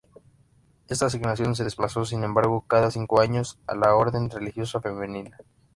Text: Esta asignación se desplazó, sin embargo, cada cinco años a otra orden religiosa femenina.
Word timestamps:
Esta 0.87 1.05
asignación 1.05 1.55
se 1.55 1.63
desplazó, 1.63 2.05
sin 2.05 2.23
embargo, 2.23 2.65
cada 2.67 2.89
cinco 2.89 3.21
años 3.21 3.59
a 3.67 3.75
otra 3.77 3.93
orden 3.93 4.31
religiosa 4.31 4.81
femenina. 4.81 5.37